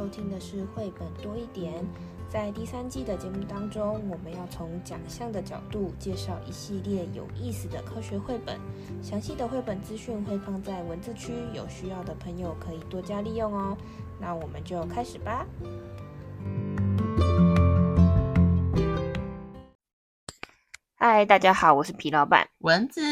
[0.00, 1.74] 收听的是绘本多一点。
[2.26, 8.58] 在第三季的节目当中，我们要从奖项的角度介绍一系列有意思的科学绘本。
[9.02, 13.76] 详细的绘本资讯会放在文字区，有需要的朋友可以多加利用哦。
[14.18, 15.44] 那我们就开始吧。
[20.94, 23.02] 嗨，大家好，我是皮老板蚊子。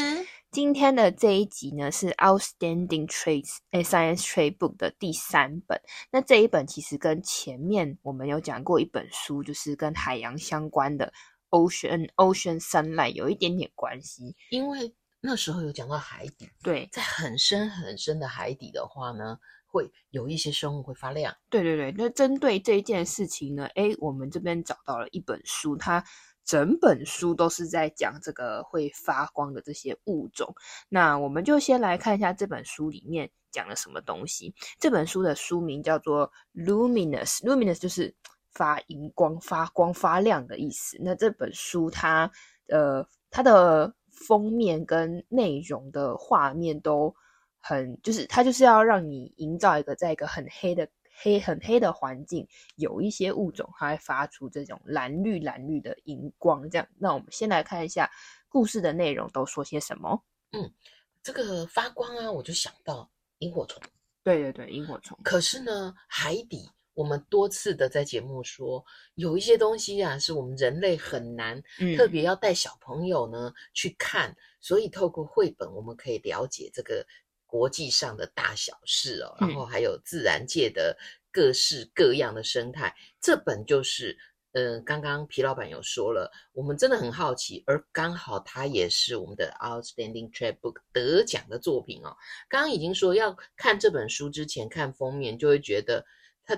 [0.51, 5.79] 今天的这一集呢是 Outstanding Traits 诶 Science Trait Book 的第三本。
[6.11, 11.13] 那这一本其实跟前面我们有讲过一本书，就是跟海洋相关的
[11.51, 14.35] Ocean Ocean Sunlight 有一点点关系。
[14.49, 19.37] 因为那时候有讲到海底，对，在很深很深的海底的话呢，
[19.67, 21.31] 会有一些生物会发亮。
[21.51, 26.03] 对对对，那针对这一件事情呢，诶，我们这边找到了一本书，它。
[26.49, 30.51] 整本书都是在讲这个会发光的这些物种，
[30.89, 34.51] 那我们就先来看一下这本书里面讲了什么东西。
[34.79, 38.11] 这本书的书名叫做 Luminous，Luminous 就是
[38.51, 40.97] 发荧光、发光、发亮的意思。
[41.01, 42.31] 那这本书它
[42.69, 47.13] 呃它的封面跟内容的画面都
[47.59, 50.89] 很，就是它就是要让你营造一个在一个很黑的。
[51.21, 56.87] 黑很黑的环境，有一些物种它会发出这种蓝绿蓝绿的荧光，这样。
[56.97, 58.09] 那我们先来看一下
[58.47, 60.23] 故事的内容都说些什么。
[60.51, 60.73] 嗯，
[61.21, 63.81] 这个发光啊，我就想到萤火虫。
[64.23, 65.17] 对对对，萤火虫。
[65.23, 68.83] 可是呢，海底我们多次的在节目说，
[69.15, 77.05] 有一些东西啊，是我们人类很难，嗯、特别要带小朋友呢去看，所以透过绘本，我们可以了解这个。
[77.49, 80.95] 国际上的大小事哦，然后还有自然界的
[81.31, 84.15] 各式各样的生态，嗯、这本就是，
[84.51, 92.15] 嗯、呃，刚刚皮老板有说了，我们真的很好奇，而刚好它也是我们的 Outstanding Trade Book 得奖的作品哦。
[92.47, 96.05] 刚刚已经说要看这本书之前看封面，就会觉得
[96.45, 96.55] 它，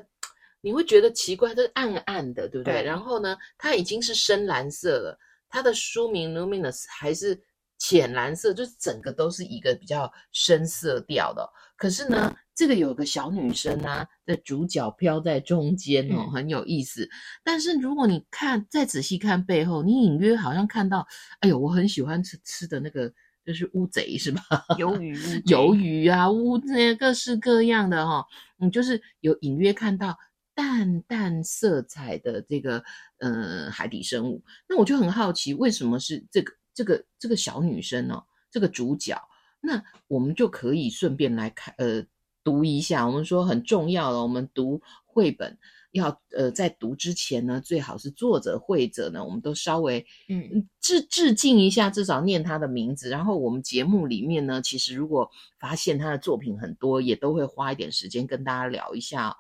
[0.60, 2.82] 你会觉得奇怪，这暗暗的，对不对？
[2.82, 7.42] 对，然后呢，它已经是深蓝色了，它的书名 Luminous 还是。
[7.82, 11.50] 浅蓝色，就是整个都是一个比较深色调的。
[11.76, 17.10] 可是呢，这个有个小女生啊，的主角飘在中间哦，很有意思。
[17.44, 21.08] 但是如果你看再仔细看背后，你隐约好像看到，
[21.40, 23.12] 哎呦，我很喜欢吃吃的那个，
[23.44, 24.44] 就是乌贼是吧？
[24.78, 25.16] 鱿鱼，
[25.48, 28.26] 鱿鱼啊，乌那，各式各样的哈、哦。
[28.58, 30.16] 你就是有隐约看到
[30.54, 32.84] 淡淡色彩的这个
[33.18, 34.44] 呃海底生物。
[34.70, 36.54] 那我就很好奇，为什么是这个？
[36.74, 39.22] 这个这个小女生哦，这个主角，
[39.60, 42.04] 那我们就可以顺便来看，呃，
[42.44, 43.06] 读一下。
[43.06, 45.58] 我们说很重要的，我们读绘本
[45.92, 53.10] 要，呃，在读之前呢，最好是作者、绘者呢，我们都稍微嗯致致敬一下，至少念他的名字。
[53.10, 55.30] 然后我们节目里面呢，其实如果
[55.60, 59.36] 发现他的作品很多，也都会花一点时间跟大家聊一下。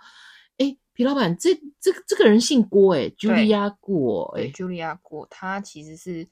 [0.58, 6.28] 哎，皮老板，这这个这个人姓郭，哎，茱莉亚郭，哎，茱莉亚郭，他其实是。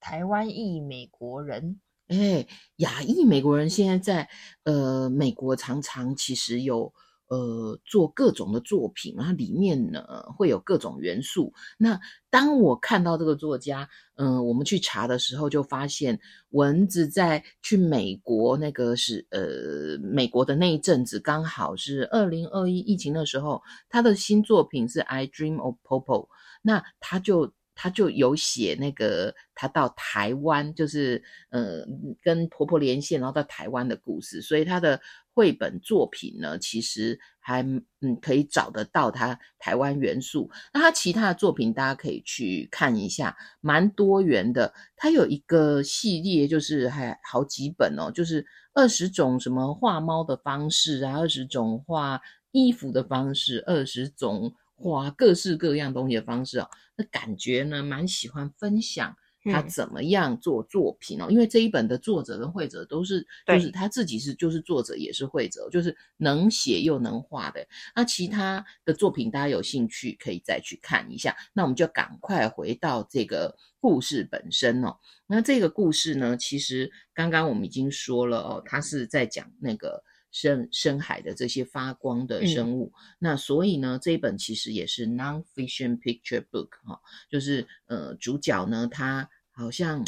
[0.00, 2.46] 台湾裔美国人，哎，
[2.76, 4.28] 亚裔美国人现在在
[4.64, 6.92] 呃美国常常其实有
[7.28, 10.02] 呃做各种的作品，然后里面呢
[10.36, 11.52] 会有各种元素。
[11.78, 12.00] 那
[12.30, 16.18] 当我看到这个作家，嗯、我们去查的时候就发现，
[16.48, 26.24] 蚊子在去美国那个是呃美国的那一阵子，刚好是二零二一疫情的时候，他的新作品是《I Dream of Popo》，
[26.62, 27.52] 那他就。
[27.82, 31.82] 他就有写那个他到台湾，就是呃
[32.20, 34.42] 跟婆婆连线，然后到台湾的故事。
[34.42, 35.00] 所以他的
[35.32, 40.50] 绘本作品呢，其实还嗯可以找得到他台湾元素。
[40.74, 44.74] 那他其他的作品大家可以去看一下，蛮多元的。
[44.94, 52.20] 他有一个系列，就是还好几本哦，就是二十种什么画猫的方式啊，二十种画
[52.50, 54.52] 衣服的方式，二十种。
[54.80, 59.14] 哇，各式各样东西的方式哦，那感觉呢，蛮喜欢分享
[59.44, 61.26] 他怎么样做作品哦。
[61.28, 67.66] 嗯、因为这一本的作者跟绘者都是，就是他自己是就是作者也是绘者，就是能写又能画的。
[67.94, 71.36] 那其他的作品大家有兴趣可以再去看一下。
[71.52, 74.96] 那我们就赶快回到这个故事本身哦。
[75.26, 80.02] 那这个故事呢，其实刚刚我们已经说了哦，他是在讲那个。
[80.32, 90.04] 深深海的这些发光的生物，嗯、那所以呢，这一本其实也是 non-fiction picture book 哈、哦，就是呃，主角呢，他好像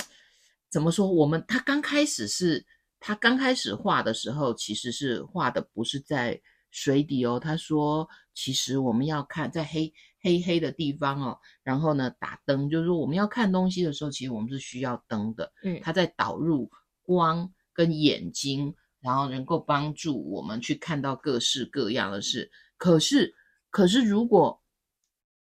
[0.71, 1.11] 怎么说？
[1.11, 2.65] 我们他刚开始是，
[3.01, 6.41] 他刚开始画的时候，其实是画的不是在
[6.71, 7.41] 水底哦。
[7.41, 15.53] 他说，其实我们要看在黑黑黑的地方哦，然后呢，打灯，就是说我们要看东西的时候，其实我们是需要灯的。
[15.65, 16.71] 嗯，他在导入
[17.03, 18.73] 光跟眼睛。
[19.03, 23.35] 然后能够帮助我们去看到各式各样的事，可是
[23.69, 24.63] 可是如果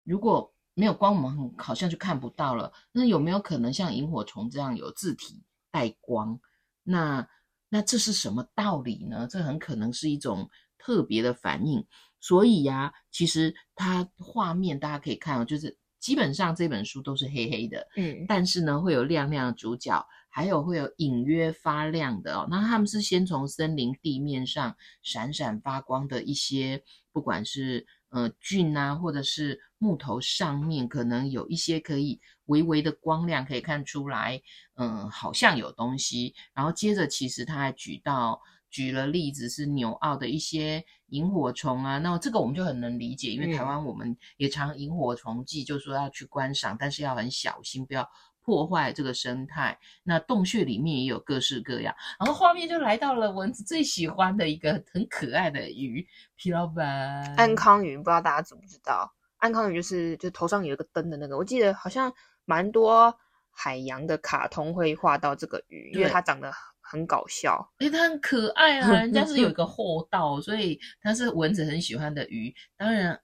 [0.03, 2.73] 如果没有光，我们好像就看不到了。
[2.91, 6.41] 那有没有可能像萤火虫这样有字体带光？
[6.83, 7.29] 那
[7.69, 9.29] 那这是什么道理呢？
[9.31, 10.49] 这很可能是一种
[10.79, 11.87] 特别的反应。
[12.19, 22.47] 所以呀、啊，其实它画面大家可以看哦，就是基本上这本书都是黑黑的，嗯，但是呢会有亮亮的主角，还有会有隐约发亮的哦。
[22.51, 26.83] 那他们是先从森林地面上闪闪发光的一些，
[27.13, 34.41] 不管是呃菌啊，或者是木头上面，可能有一些可以微微的光亮可以看出来，
[34.77, 36.35] 嗯、呃，好像有东西。
[36.55, 38.41] 然后接着其实他还举到。
[38.73, 48.09] 举了例子是纽澳的一些萤火虫啊，那这个我们就很能理解，因为台湾我们也常萤火虫季，就说要去观赏，但是要很小心，不要
[48.51, 49.79] 破坏这个生态。
[50.03, 56.05] 那洞穴里面也有各式各样，然后画面就来到了蚊子最喜欢的一个很可爱的鱼——
[56.35, 56.89] 皮老板
[57.37, 57.97] 安康鱼。
[57.97, 62.13] 不知道大家知不知道，安康鱼就是就头上有一个灯的那个，我记得好像
[62.45, 63.17] 蛮多
[63.51, 66.53] 海洋的卡通会画到这个鱼，因为它长得。
[66.83, 68.91] 很搞笑，因为、它很可爱啊！
[68.91, 72.53] 人家是有一 个厚道，所以它是蚊子很喜欢的鱼。
[72.77, 73.17] 当然，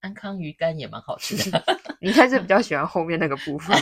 [0.00, 1.62] 安康鱼干也蛮好吃的。
[2.00, 3.76] 你应该是比较喜欢后面那个部分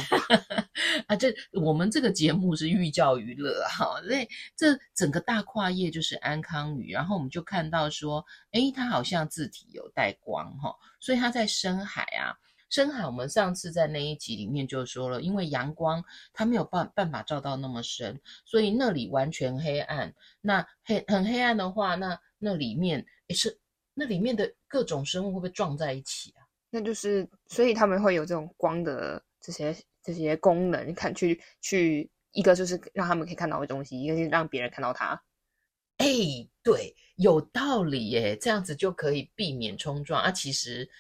[1.07, 1.17] 啊。
[1.17, 12.37] 这我们这个节目是寓教于乐哈，所以这整个大跨页就是安康鱼，然后我们就看到说，诶它好像字体有带光哈，所以它在深海啊。
[12.71, 20.15] 深海，我们上次在那一集里面就说了，因为阳光它没有办办法照到那么深，所以那里完全黑暗。
[20.41, 23.61] 那黑很黑暗的话，那那里面也是
[23.93, 26.42] 那里面的各种生物会不会撞在一起啊？
[26.73, 35.23] 那就是，所以他们会有这种光的这些这些功能，看去去一个就是让他们可以看到的东西，一个是让别人看到它。
[35.99, 36.07] 哎，
[36.65, 40.33] 对，有道理耶，这样子就可以避免冲撞啊。
[40.33, 40.91] 其实。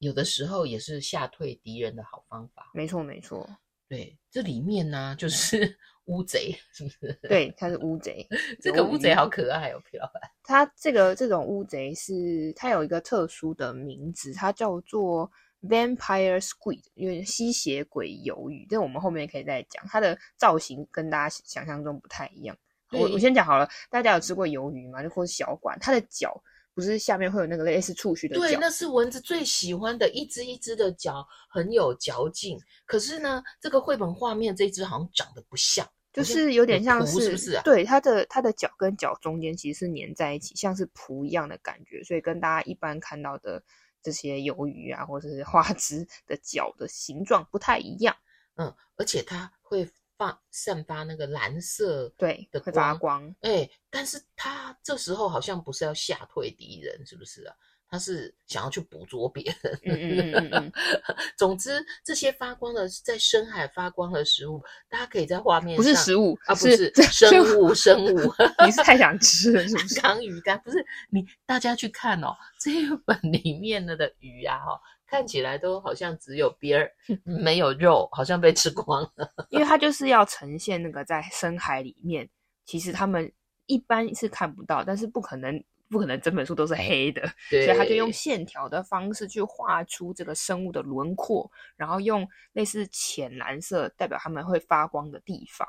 [0.00, 2.70] 有的时候也是吓退敌人的好方法。
[2.72, 3.46] 没错，没错。
[3.86, 5.78] 对，这里面呢、啊、就是
[6.10, 7.18] 乌贼， 是不是？
[7.22, 8.26] 对，它是乌贼。
[8.60, 10.22] 这个乌贼好可爱哦，皮老板。
[10.42, 15.30] 它这个这种乌贼是它有一个特殊的名字，它叫做
[15.62, 18.66] Vampire Squid，因为吸血鬼鱿鱼。
[18.68, 19.84] 这我们后面可以再讲。
[19.86, 22.56] 它的造型跟大家想象中不太一样。
[22.92, 25.02] 我我先讲好了，大家有吃过鱿鱼吗？
[25.02, 26.42] 就或是小管，它的脚。
[26.72, 28.36] 不是下面会有那个类似触须的？
[28.36, 32.56] 对，那是蚊子最喜欢的，一只一只的脚很有嚼劲。
[32.86, 37.62] 可是呢，这个绘本画面这只好像长得不像，就是有点像是，是不是啊？
[37.64, 43.62] 对，它的它的脚跟脚中间其实是粘在一起，像是蹼一样的感觉，所以跟大家一般看到的
[44.02, 48.16] 这些鱿鱼啊，或者是花枝的脚的形状不太一样。
[48.56, 49.88] 嗯，而且它会。
[50.20, 57.56] 发散发那个蓝色对的会发光，哎，但是它这时候好像不是要吓退敌人，是不是啊？
[57.90, 59.80] 他是想要去捕捉别人。
[59.84, 60.72] 嗯嗯嗯嗯。
[61.36, 68.32] 总之，这些发光的在深海发光的食物，大家可以在画面上不是食物啊，不是生物生物。
[68.64, 69.98] 你是太想吃了是不是？
[70.00, 74.80] 安康鱼干不是你，大家去看哦，这一本里面的的鱼啊，哈。
[75.06, 76.92] 看起来都好像只有边儿
[77.24, 79.28] 没有肉，好像被吃光了。
[79.48, 82.30] 因为它就是要呈现那个在深海里面，
[82.64, 83.32] 其实他们
[83.66, 87.20] 一般是看不到，但是不可能不可能整本书都是黑的，
[87.50, 95.68] 所以他就用线条的方式去画出这个生物的轮廓，然后用类似浅蓝色代表他们会发光的地方。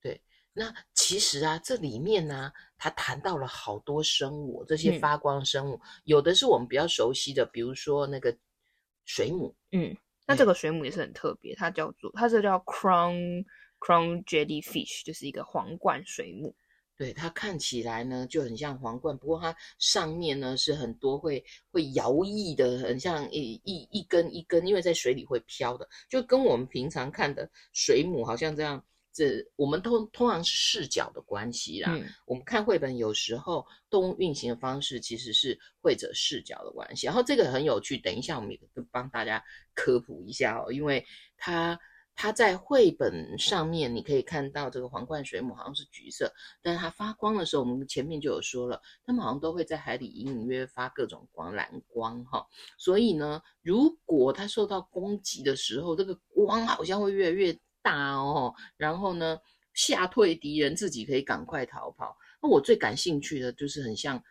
[0.00, 0.22] 对，
[0.54, 8.34] 那其实啊，这里面呢、啊，他谈到了好多生物，这些发光生物，嗯、有的是我们比较熟悉的，比如说那个。
[9.06, 13.44] 水母，嗯，那这个水母也是很特别，它叫做它这叫 crown
[13.80, 16.54] crown jellyfish，就是一个皇冠水母。
[17.00, 21.42] 对，它看起来呢就很像皇冠，不过它上面呢是很多会
[21.72, 28.84] 会摇曳的，很像一一一根一根，因为在水里会飘的，就跟我们平常看的水母好像这样。
[29.12, 31.90] 这我们通通常是视角的关系啦。
[31.94, 37.06] 嗯、我们看绘本有时候动物运行的方式其实是绘者视角的关系。
[37.06, 38.60] 然后这个很有趣，等一下我们也
[38.92, 39.42] 帮大家
[39.74, 41.04] 科普一下哦，因为
[41.36, 41.76] 它
[42.14, 52.46] 它在绘本上面你可以看到这个皇冠水母好像是橘色，但是它发光的时候，我们前面就有说了，它们好像都会在海里隐隐约约发各种光，蓝光哈。
[52.78, 57.58] 所以呢，如果它受到攻击的时候，这个光好像会越来越。
[57.82, 59.38] 大哦，然后呢，
[59.72, 62.14] 吓退敌人，自己可以赶快逃跑。
[62.42, 64.22] 那我最感兴趣的就是很像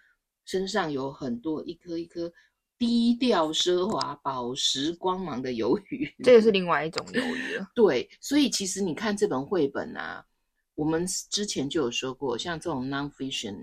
[0.46, 2.32] 身上有很多一颗一颗
[2.80, 7.70] 低调奢华宝石光芒的鱿鱼， 这个是另外一种鱿鱼了。
[7.76, 10.26] 对，所以其实你看这本绘本啊，
[10.74, 13.56] 我们之前就有说过，像这种 non-fiction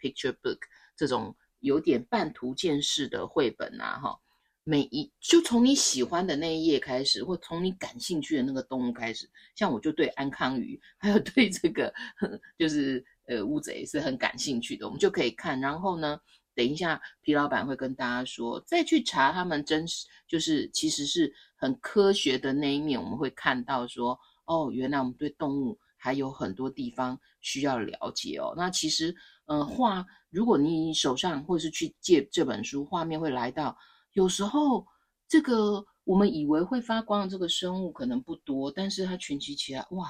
[0.00, 0.58] picture book
[0.96, 4.18] 这种有点半图鉴式的绘本啊，哈。
[4.66, 11.92] 每一就从你喜欢的那一页开始，或从你感兴趣的那个动物开始，像我就对安康鱼，还有对这个
[12.58, 15.60] 就是呃乌贼是很感兴趣的，我们就可以看。
[15.60, 16.18] 然后呢，
[16.54, 28.54] 等一下皮老板会跟大家说，再去查他们真实，就是其实是很科学的那一面，我们会看到说，哦，原来我们对动物还有很多地方需要了解哦。
[28.56, 29.14] 那其实。
[29.46, 33.76] 呃，画，如果你手上或是去借这本书，画面会来到。
[34.14, 34.86] 有时候，
[35.28, 40.08] 这个我们以为会发光的这个生物可能不多，但是它群集起来，哇，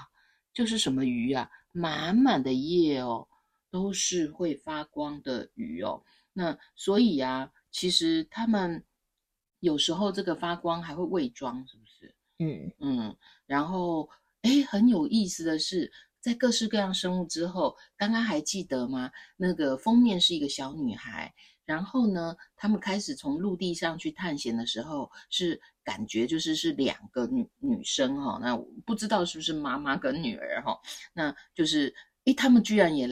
[0.52, 1.50] 就是什么鱼啊？
[1.72, 3.26] 满满的叶哦，
[3.72, 6.00] 都是会发光的鱼哦。
[6.34, 8.84] 那所以啊，其实他们
[9.60, 12.14] 有时候这个发光还会伪装，是不是？
[12.40, 13.16] 嗯嗯。
[13.46, 14.10] 然后，
[14.42, 15.90] 哎，很有意思的是。
[16.24, 19.10] 在各式各样生物之后，刚刚还记得吗？
[19.36, 21.30] 那个封面是一个小女孩，
[21.66, 30.80] 然后呢，他们开始从陆地上去探险的时候，是感觉就是是两个女女生哈，那不知道是不是妈妈跟女儿哈，
[31.12, 33.06] 那就是诶，他们居然也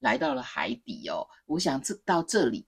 [0.00, 1.26] 来到了海底哦。
[1.46, 2.66] 我想这到这里。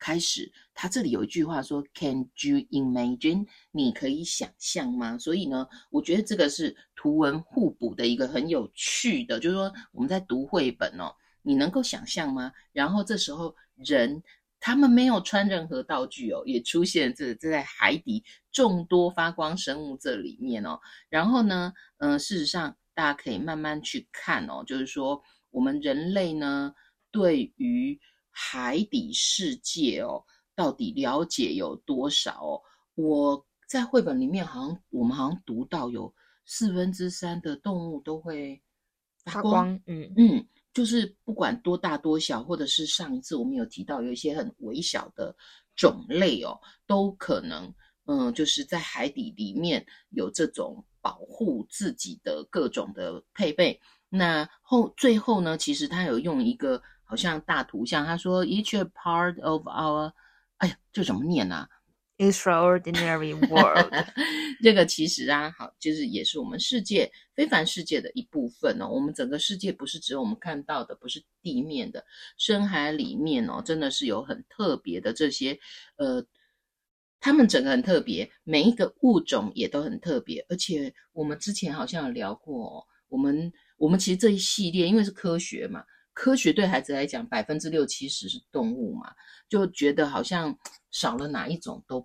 [0.00, 5.18] 开始，他这里有一句话说：“Can you imagine？” 你可以想象吗？
[5.18, 12.52] 所以呢，我觉得这个是图文互补的一个很有趣的，就是说我们在读绘本哦，你能够想象吗？
[12.70, 14.22] 然后这时候人
[14.60, 20.78] 他们没有穿任何道具哦，也出现这这在海底众多发光生物这里面哦。
[21.08, 25.20] 然后呢，嗯、事实上大家可以慢慢去看哦，就是说
[25.58, 26.72] 我们人类呢，
[27.10, 27.98] 对于
[28.30, 30.24] 海底世界哦，
[30.54, 32.62] 到底了解有多少哦？
[32.94, 36.14] 我在绘本里面好像我们好像读到有
[36.46, 38.62] 四分之三的动物都会
[39.24, 45.34] 发光，发光嗯嗯，就是不管多大多小，或者是上一次我们有提到有一些很微小的
[45.74, 47.74] 种类哦，都可能
[48.06, 53.80] 嗯，就是在海底里面有这种保护自己的各种的配备。
[54.08, 56.82] 那后最后呢，其实他有用一个。
[57.10, 60.12] 好像大图像，他说 each part of our，
[60.58, 61.66] 哎呀，这怎么念啊
[62.18, 63.90] ？Extraordinary world，
[64.62, 68.88] 这个其实啊，好，就是也是我们世界非凡世界的一部分哦。
[68.90, 72.04] 我们整个世界不是只有我们看到的，不是地面的，
[72.36, 75.58] 深海里面哦，真的是有很特别的这些，
[75.96, 76.22] 呃，
[77.20, 80.44] 他们整个很特别，每一个物种也都很特别。
[80.50, 85.82] 而且我们之前好像有聊过哦，我们我们其实这一系列因为是科学嘛。
[86.12, 89.14] 科学对孩子来讲，百分之六七十是动物嘛，
[89.48, 90.52] 就觉得好像
[90.90, 92.04] 少了哪一种都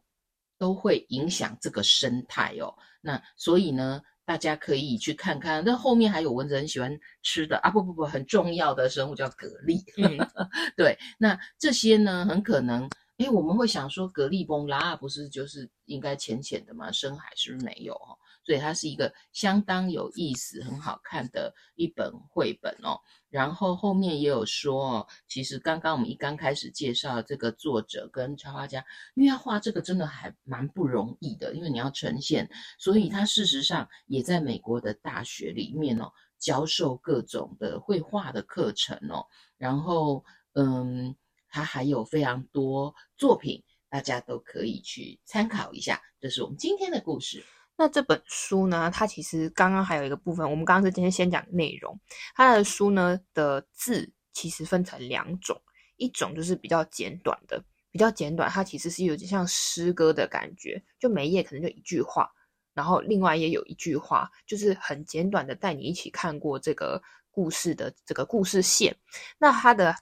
[0.60, 2.72] 都会影响这个生态哦。
[3.01, 5.63] 那所以呢，大家可以去看看。
[5.65, 9.82] 那后面还有蚊子很喜欢吃的啊，不不不，很重要的生物叫蛤蜊。
[9.98, 10.15] 嗯，
[10.77, 16.91] 对，那这些呢，很可能，诶，我们会想说，蛤蜊崩拉不是就是应该浅浅的吗？
[16.91, 17.93] 深海是不是没有？
[17.93, 23.00] 哦，所以它是一个相当有意思、很好看的一本绘本哦。
[23.29, 39.27] 然后后面也有说，其实刚刚我们一刚开始介绍这个作者跟插画家，因为他画这个真的还蛮不容易的，因为你要呈现，所以他事实上也在美国的大学里面哦，教授各种的绘画的课程哦。
[39.58, 41.15] 然后嗯，
[41.53, 46.01] 他还有非常多作品，大家都可以去参考一下。
[46.19, 47.45] 这是我们今天的故事。
[47.77, 52.00] 那这本书呢，它其实刚刚还有一个部分，我们刚刚是今天先讲内容。
[52.33, 55.62] 它的书呢的字其实分成两种，
[55.98, 62.27] 一种就是比较简短的，比较简短，它其实是有点像诗歌的感觉，就每一页可能就一句话，
[62.74, 67.01] 然后另外也有一句话，就是很简短的带你一起看过这个
[67.32, 68.96] 故事的这个故事线。
[69.38, 69.96] 那它的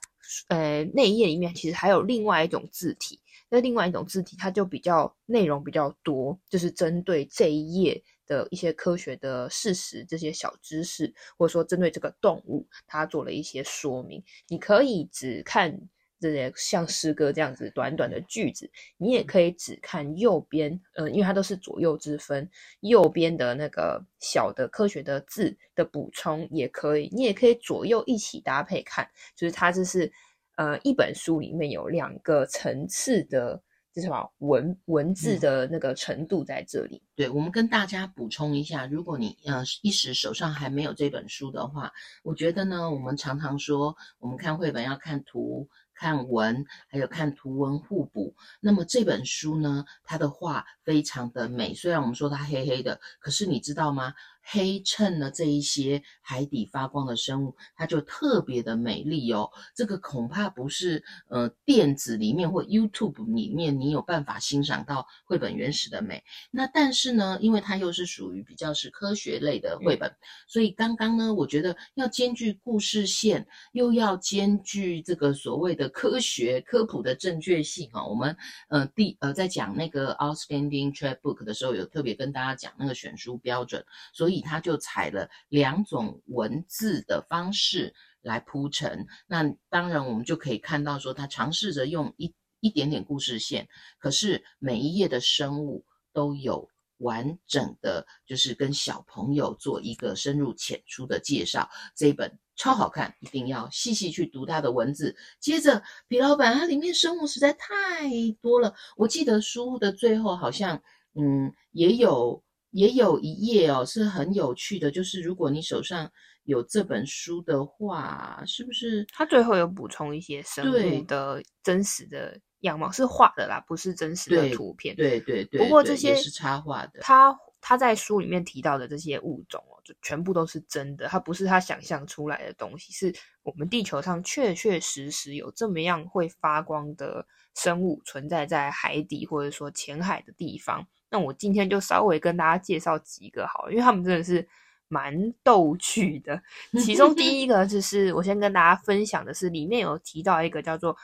[0.48, 3.20] 呃那一页里面其实还有另外一种字体。
[3.48, 14.24] 那另外一种字体，它就比较内容比较多，就是针对这一页的一些科学的事实、这些小知识，或者说针对这个动物，它做了一些说明。
[14.48, 15.78] 你可以只看
[16.22, 22.48] 这些像诗歌这样子短短的句子，你也可以只看右边，呃，因为它都是左右之分，
[22.80, 30.10] 右边的那个小的科学的字的补充也可以，你也可以左右一起搭配看，就是它这是。
[30.56, 33.56] 呃，一本书里面有两个层次的，
[33.90, 36.96] 就是什么文文字的那个程度在这里。
[36.96, 41.90] 嗯、对，我们跟大家补充一下，如果你呃一时手上还没有这本书的话，
[42.22, 45.66] 我觉得呢，我们常常说，我们看绘本要看图、
[46.02, 48.34] 看文，还有看图文互补。
[48.60, 54.12] 那么这本书呢，它的画非常的美，虽然我们说它黑黑的，可是你知道吗？
[54.42, 59.48] 黑衬了这一些海底发光的生物，它就特别的美丽哦。
[59.74, 66.22] 这个恐怕不是呃电子里面或 YouTube 里面你有办法欣赏到绘本原始的美。
[66.50, 70.16] 那但是呢，因为它又是属于比较是科学类的绘本，嗯、
[70.48, 78.08] 所以刚刚呢，我觉得要兼具故事线，又要兼具这个所谓的科学科普的正确性啊、哦。
[78.08, 78.36] 我们
[78.68, 89.06] 呃第呃在讲那个 Outstanding Trade Book 的时候，有特别跟大家讲那个选书标准，所以以他就采了两种文字的方式来铺陈。
[89.26, 101.68] 那当然，我们就可以看到说，他尝试着用一一点点故事线，可是每一页的生物都有完整的，就是跟小朋友做一个深入浅出的介绍。
[101.94, 105.16] 这一本超好看，一定要细细去读它的文字。
[105.40, 108.10] 接着，皮老板，它里面生物实在太
[108.40, 108.74] 多了。
[108.96, 110.82] 我记得书的最后好像。
[111.14, 114.90] 嗯，也有也有一页哦，是很有趣的。
[114.90, 116.10] 就是如果你手上
[116.44, 119.06] 有这本书的话，是不是？
[119.12, 124.96] 他最后有补充一些生物的真实的样貌，是画的啦，不是真实的图片。
[124.96, 125.62] 对对对，对。
[125.62, 127.00] 不过这些是插画的。
[127.00, 137.24] 他他在书里面提到的这些物种哦，就全部都是真的，它不是他想象出来的东西，是我们地球上确确实实有这么样会发光的
[137.54, 140.86] 生物存在在海底或者说浅海的地方。
[141.12, 144.48] 那我今天就稍微跟大家介绍几个好了，因为他们真的是
[144.88, 146.42] 蛮逗趣的。
[146.82, 150.96] 其中第一个就是我先跟大家分享的是，里面有提到一个叫做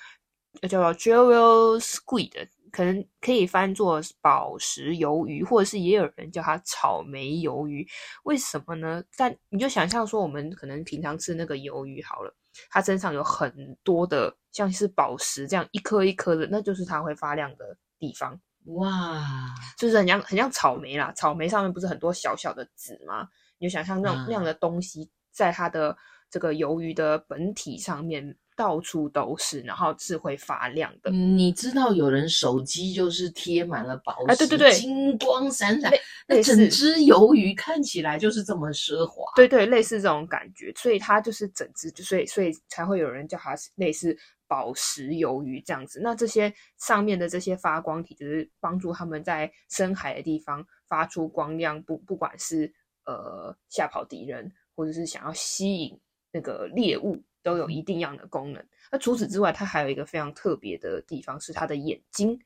[0.63, 7.87] 叫做 Jewel Squid，可能可以翻作宝石鱿鱼，或者是也有人叫它草莓鱿鱼。
[8.25, 9.05] 为什么呢？
[9.15, 12.35] 但你就想象说，我们可能平常吃那个鱿鱼好了，
[12.71, 18.41] 它身上有很多的像是宝石这样一颗一颗的，那就是它会发亮的地方。
[18.75, 23.29] 哇，就是很像很像草莓啦，草莓上面不是很多小小的籽吗？
[23.59, 25.97] 你就想象那种那样的东西，在它的
[26.31, 31.13] 这个鱿鱼的本体上面到处都是，然后是会发亮的。
[31.13, 35.93] 你知道有人手机就是贴满了宝石，哎，对对对，金光闪闪，
[36.27, 39.23] 那整只鱿鱼看起来就是这么奢华。
[39.37, 44.19] 对对，类似这种感觉，所以它就是整只，所以所以才会有人叫它类似。
[44.51, 52.73] 宝石鱿鱼这样子，那这些上面的这些发光体，就是帮助他们在深海的地方发出光亮，不不管是
[53.05, 56.01] 呃吓跑敌人，或者是想要吸引
[56.33, 58.65] 那个猎物，都有一定样的功能。
[58.91, 62.39] 那除此之外，它还有一个非常特别的地方，是它的眼睛。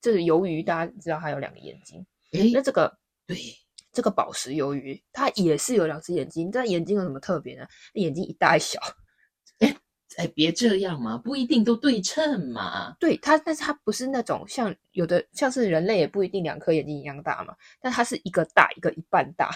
[0.00, 3.36] 这是鱿鱼大家知道它有两个眼睛，诶那这个对
[3.92, 7.66] 这个宝石鱿鱼，它也是有两只眼睛，但眼睛有什么特别呢？
[7.94, 8.80] 眼睛一大一小。
[10.16, 12.96] 哎，别这样嘛，不一定都对称嘛。
[12.98, 17.54] 对它，但是它不是那种像有的，像是人类也不一定两颗眼睛一样大嘛。
[17.80, 19.50] 但它是一个大，一个一半大。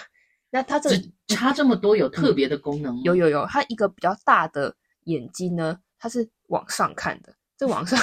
[0.51, 0.91] 那它这
[1.27, 3.01] 差这么多，有特别的功能吗？
[3.03, 7.35] 有有有，它一个比较大的眼睛呢，它是往上看的。
[7.57, 7.99] 这往上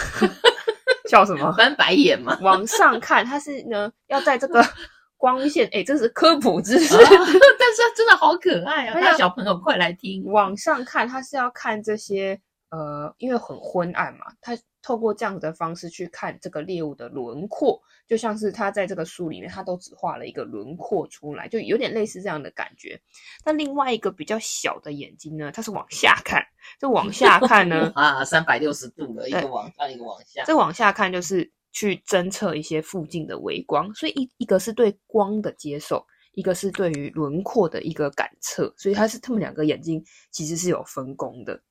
[1.09, 1.51] 叫什么？
[1.57, 2.37] 翻白眼嘛。
[2.41, 4.63] 往上看，它是呢要在这个
[5.17, 7.39] 光线，哎，这是科普知识，但是
[7.81, 8.99] 它真的好可爱啊！
[8.99, 10.23] 大小朋友快来听。
[10.25, 12.41] 往上看，它是要看这些。
[12.71, 22.97] 呃，因为很昏暗嘛，它透过这样的方式去看这个猎物的轮廓，就像是他在这个书里面，他都只画了一个轮廓出来，就有点类似这样的感觉。
[23.45, 26.41] 那另外一个比较小的眼睛呢，它是往下看，
[26.79, 30.43] 这往下看呢， 啊，三百六十度的一个往上，一个往下。
[30.45, 41.61] 这往下看就是去侦测一些附近的微光，所以一一个是对光的接受，一个是对于轮廓的一个感测，所以它是他们两个眼睛其实是有分工的。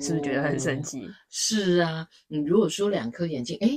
[0.00, 1.04] 是不是觉得很神奇？
[1.04, 3.68] 哦、是啊，你如果说两颗眼睛，哎，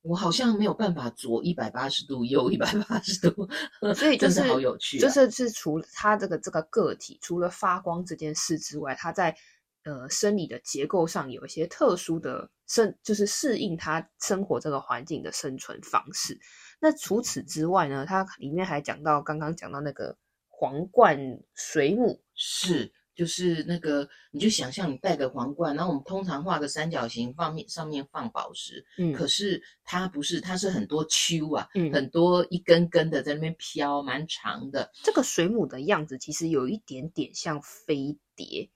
[0.00, 3.46] 我好像没有办法左一百八十度，右一百八十度，
[3.94, 5.00] 所以就是真的好有趣、啊。
[5.02, 9.36] 就是是除了它这个这个个体，除了发光这件事之外，它在
[9.84, 16.38] 呃生理的结构上有一些特殊的生，就是适应它生活这个环境的生存方式。
[16.80, 20.16] 那除此之外呢，它里面还讲到刚刚讲到那个
[20.48, 22.92] 皇冠水母是。
[23.16, 28.84] 就是那个，你就想象你戴个皇冠，然后我们通常画个三角形，放面上面放宝石。
[28.98, 34.90] 嗯，可是它不是，它是很多丘啊，嗯，很多一根根的在那边飘，蛮长的。
[35.04, 38.68] 这个水母的样子其实有一点点像飞碟，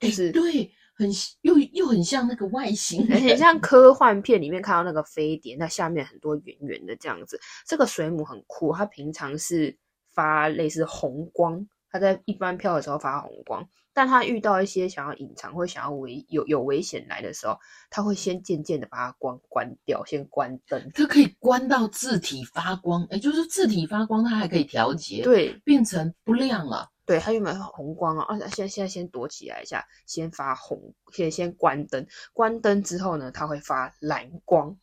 [0.00, 7.40] 就是、欸、对，很又又很像那个外星，很 像科幻片里面看到那个飞碟，那下面很多圆圆的这样子。
[7.66, 9.76] 这个水母很酷，它平常是
[10.14, 11.66] 发类似红光。
[11.92, 17.58] 它在一般飘的时候发红光，但他遇到一些想要隐藏或想要危有有危险来的时候，
[17.90, 20.90] 他会先渐渐的把它关关掉，先关灯。
[20.94, 26.88] 它可以关到字体发光，哎，就是字体发光，它还可以调节，对，变成不亮了。
[27.04, 30.80] 对，它原本红光啊，啊，现在现在先躲起来一下，先发红，
[31.12, 34.74] 先先关灯，关灯之后呢，它会发蓝光。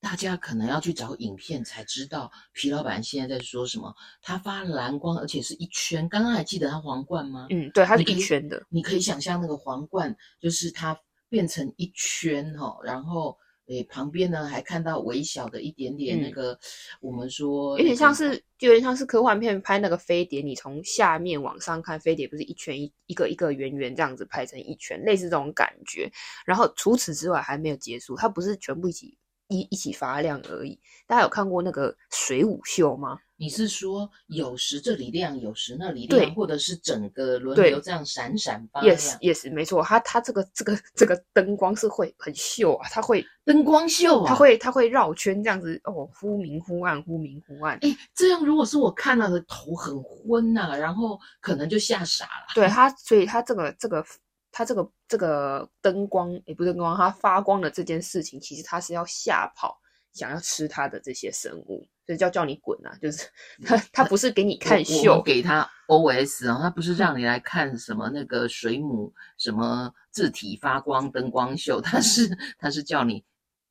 [0.00, 3.94] 大家可能要去找影片才知道皮老板现在在说什么。
[4.22, 6.08] 他发蓝光，而且是一圈。
[6.08, 7.46] 刚刚还记得他皇冠吗？
[7.50, 8.64] 嗯，对，它是一圈的。
[8.70, 13.36] 你可以想象那个皇冠，就是它变成一圈哈，然后
[13.66, 16.58] 诶旁边呢还看到微小的一点点那个，嗯、
[17.02, 26.10] 我们说有点像是，就有点像是科幻片拍那个飞碟，你从下面往上看，飞碟不是一圈一一个一个圆圆这样子拍成一圈，类似这种感觉。
[26.46, 29.14] 然后除此之外还没有结束，它不是全部一起。
[29.50, 30.80] 一一起发亮而已。
[31.06, 33.18] 大家有看过那个水舞秀吗？
[33.36, 39.82] 你是说有时这里亮，有时那里亮，或者是整个轮流这样闪闪发亮？Yes，Yes，没错。
[39.82, 47.78] 它它这个这个这个灯光是会很秀啊，它会灯光秀啊，它会它会绕圈这样子哦，忽明忽暗，忽明忽暗。
[47.80, 52.52] 哎，这样如果是我看到的头很昏呐、啊，然后可能就吓傻了。
[52.54, 54.04] 对它，所以它这个这个。
[54.52, 59.78] 它这个这个灯光也不是灯光，它发光的这件事情，其实它是要吓跑
[60.12, 62.96] 想要吃它的这些生物，所以叫叫你滚啊！
[63.00, 63.28] 就是
[63.64, 73.24] 它它不是给你 看秀，我给它 OS 啊，它不是让你来看什么那个水母什么字体发光灯光秀，它是它是叫你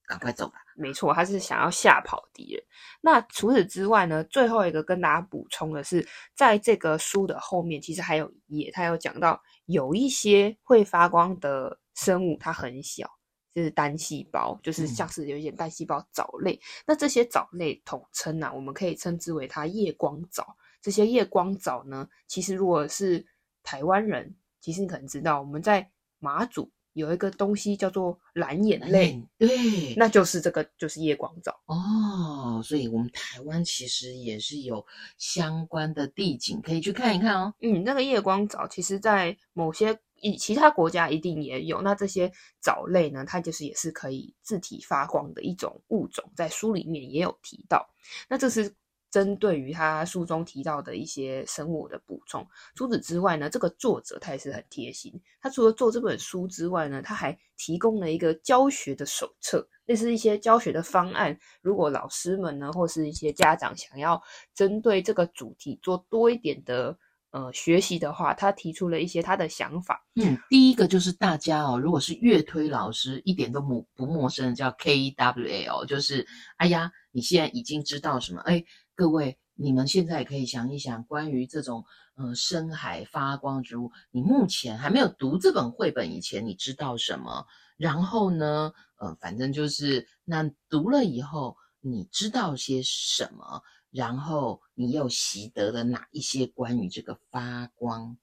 [0.06, 0.56] 赶快走吧。
[0.80, 2.64] 没错，他是想要吓跑敌人。
[3.02, 9.42] 那除此之外呢，最后一个跟大家补充的是，在这个书的后面，其实还有一页，它有讲到。
[9.72, 13.08] 有一些会发光的生物，它很小，
[13.54, 16.54] 就是单细胞，就是像是有一些单细胞藻类。
[16.56, 20.58] 嗯、那这些藻类统称啊，我们可以称之为它夜光藻。
[20.82, 23.24] 这些夜光藻呢，其实如果是
[23.62, 25.88] 台湾人，其实你可能知道，我们在
[26.18, 26.72] 马祖。
[27.00, 32.62] 有一个东西叫做蓝眼泪，对，那就是这个，就是夜光藻哦。
[32.64, 34.86] 所以，我们台湾其实也是有
[35.18, 37.54] 相关的地景可以去看一看哦。
[37.62, 41.82] 嗯，那个夜光藻，其实在某些以其他国家一定也有。
[41.82, 47.90] 那这些藻类呢，它就是也是可以自体发光的一种物种，在书里面也有提到。
[48.28, 48.76] 那这是。
[49.12, 55.20] 针对于他书中提到的一些生物的补充，除此之外呢，这个作者他也是很贴心。
[55.42, 61.38] 他除了做这本书之外呢，他还提供了一个教学的手册，类似一些教学的方案。
[61.62, 64.22] 如果老师们呢，或是一些家长想要
[64.54, 66.96] 针对这个主题做多一点的
[67.32, 70.06] 呃学习的话，他提出了一些他的想法。
[70.22, 78.42] 嗯，第一个就是大家哦，如果是乐推老师，一点都不不陌生，叫 KWL，就是哎呀，你现在已经知道什么？
[78.42, 78.64] 哎。
[79.00, 81.86] 各位，你们现在也可以想一想，关于这种
[82.16, 87.46] 呃深海发光植物，你目前还没有读这本绘本以前，你知道什么？
[87.78, 93.64] 然后呢，呃，反正就是那读了以后，你知道些什么？
[93.90, 98.18] 然后你又习得了哪一些关于这个发光？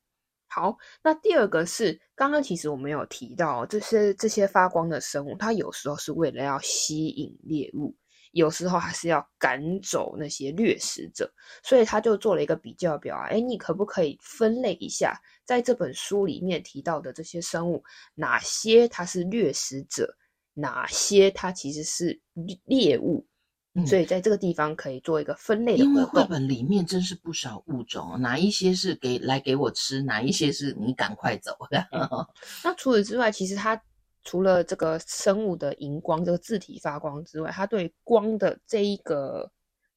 [0.47, 7.97] 好，那第二个是刚刚其实我们有提到，这些这些发光的生物，它有时候是为了要吸引猎物。
[8.37, 17.83] 有时候还是要赶走那些掠食者，所以他就做了一个比较表啊，诶，你可不可以分类一下，在这本书里面提到的这些生物，
[18.15, 20.15] 哪些它是掠食者，
[20.53, 22.21] 哪些它其实是
[22.67, 23.27] 猎物？
[23.73, 25.83] 嗯，所以在这个地方可以做一个分类的。
[25.83, 31.83] 因为绘本里面真是不少物种，哪一些是给来给我吃，哪一些是你赶快走的。
[32.63, 33.83] 那除此之外，其实它。
[34.27, 39.49] 除了这个生物的荧光，这个字体发光之外，它对光的这一个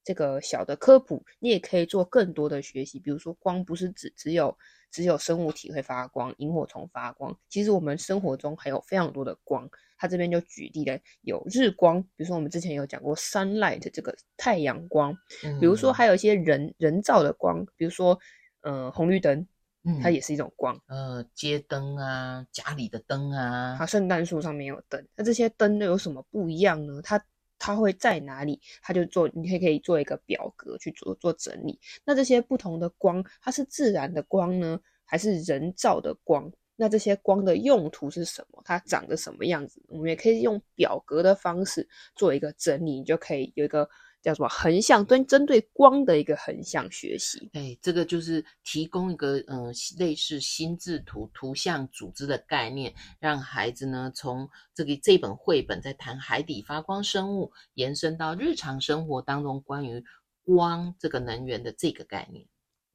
[0.04, 3.00] 这个小的科普，你也可以做更多的学习。
[3.00, 4.56] 比如说，光不是只只有
[4.92, 9.68] 只有生物体会发光，萤火虫发光，其实我们生活中还有非常多的光。
[9.98, 15.12] 它这边就举例了，有日光，比如说我们之前有讲过 sunlight 这个太阳光，
[15.60, 18.20] 比如说还有一些人人造的光，比如说
[18.62, 19.48] 呃红绿灯。
[19.89, 27.02] 嗯，它也是一种光，呃，街灯啊，家里的灯啊，它圣诞树上面有灯，那这些灯都有什么不一样呢？
[27.02, 27.19] 它
[27.58, 28.62] 它会在哪里？
[28.82, 31.80] 它就做，你可以可以做一个表格去做做整理。
[32.06, 36.52] 那这些不同的光，它是自然的光呢，还是人造的光？
[36.75, 38.62] 那这些光的用途是什么？
[38.63, 39.82] 它长得什么样子？
[39.88, 43.89] 我们也可以用表格的方式做一个整理，你就可以有一个。
[44.22, 47.50] 叫什么横向针针对光的一个横向学习？
[47.54, 60.04] 哎，这个就是提供一个嗯、呃、类似心智图图像组织的概念，让孩子呢从这个这本绘本在谈海底发光生物，延伸到日常生活当中关于
[60.44, 62.46] 光这个能源的这个概念。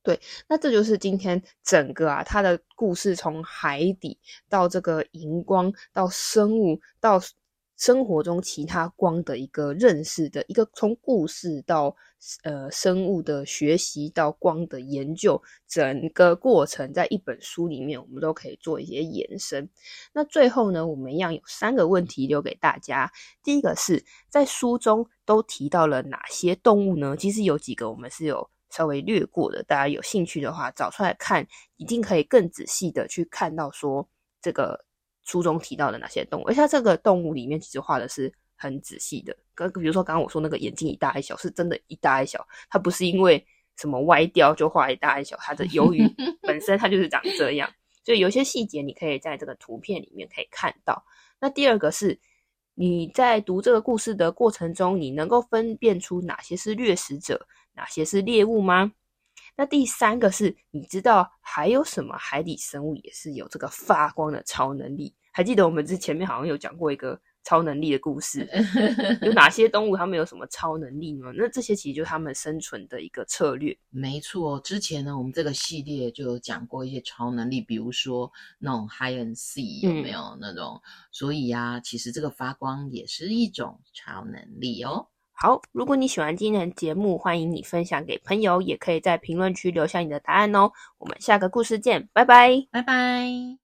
[0.03, 4.19] 对，那这就是今天整个啊，它的故事从海底
[4.51, 7.19] 到这个荧光，到生物，到
[7.77, 11.97] 生活中其他光的一个认识的一个，从故事到
[12.43, 19.69] 呃生物的学习到光的研究，整个过程在一本书里面，我们都可以做一些延伸。
[20.13, 23.11] 那最后呢，我们一样有三个问题留给大家。
[23.43, 27.17] 第一个是在书中都提到了哪些动物呢？
[27.17, 28.51] 其实有几个我们是有。
[28.71, 34.09] 稍微略过的，大家有兴趣的话找出来看，一定可以更仔细的去看到说
[34.43, 34.85] 这个
[35.25, 39.37] 书中提到的哪些动物，而且这个动物里面其实画的是很仔细的。
[39.55, 43.45] 刚比如说刚刚我说那个眼睛一大一小，是真的一大一小，它不是因为
[43.77, 46.07] 什么歪掉就画一大一小，它的由于
[46.43, 47.71] 本身它就是长这样，
[48.05, 51.05] 所以有些细节你可以在这个图片里面可以看到。
[51.41, 52.19] 那第二个是
[52.75, 58.93] 你在读这个故事的过程中，你能够分辨出哪些是掠食者，哪些是猎物吗？
[59.57, 65.14] 那第三个是，你知道还有什么海底生物也是有这个发光的超能力？
[65.33, 68.49] 还记得我们之前面好像有讲过一个超能力的故事，
[69.23, 71.33] 有哪些动物它们有什么超能力呢？
[71.37, 73.77] 那这些其实就是它们生存的一个策略。
[73.90, 80.81] 没错，之前呢，我们这个系列就有讲过一些超能力，比如说那种 and seek 有没有、嗯、那种？
[81.12, 85.09] 所以呀、啊，其实这个发光也是一种超能力哦。
[85.37, 90.70] 好，如果你喜欢今天的节目，欢迎你分享给朋友，也可以在评论区留下你的答案哦。
[90.99, 93.63] 我们下个故事见，拜拜，拜拜。